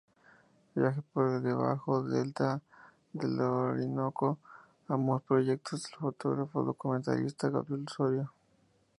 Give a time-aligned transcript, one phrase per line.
[0.73, 2.59] Viaje por el bajo delta
[3.13, 4.39] del Orinoco",
[4.87, 8.33] ambos proyectos del fotógrafo documentalista Gabriel Osorio.